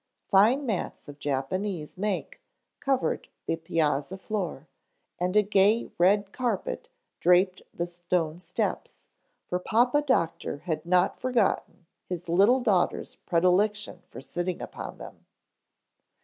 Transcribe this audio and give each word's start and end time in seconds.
Fine 0.31 0.65
mats 0.65 1.07
of 1.07 1.19
Japanese 1.19 1.95
make 1.95 2.41
covered 2.79 3.27
the 3.45 3.55
piazza 3.55 4.17
floor 4.17 4.67
and 5.19 5.35
a 5.35 5.43
gay 5.43 5.91
red 5.99 6.31
carpet 6.33 6.89
draped 7.19 7.61
the 7.71 7.85
stone 7.85 8.39
steps, 8.39 9.05
for 9.47 9.59
Papa 9.59 10.01
Doctor 10.01 10.57
had 10.65 10.87
not 10.87 11.19
forgotten 11.19 11.85
his 12.09 12.27
little 12.27 12.61
daughter's 12.61 13.15
predilection 13.17 14.01
for 14.09 14.21
sitting 14.21 14.59
upon 14.59 14.97
them. 14.97 15.27